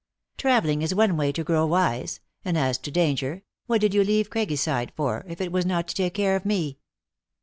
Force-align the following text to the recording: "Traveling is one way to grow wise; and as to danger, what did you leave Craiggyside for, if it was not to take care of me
"Traveling 0.37 0.81
is 0.81 0.95
one 0.95 1.15
way 1.15 1.31
to 1.31 1.43
grow 1.43 1.67
wise; 1.67 2.21
and 2.43 2.57
as 2.57 2.79
to 2.79 2.89
danger, 2.89 3.43
what 3.67 3.81
did 3.81 3.93
you 3.93 4.03
leave 4.03 4.31
Craiggyside 4.31 4.89
for, 4.95 5.23
if 5.27 5.39
it 5.39 5.51
was 5.51 5.63
not 5.63 5.87
to 5.89 5.93
take 5.93 6.15
care 6.15 6.35
of 6.35 6.43
me 6.43 6.79